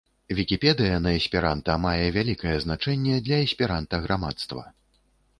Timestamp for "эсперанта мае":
1.17-2.07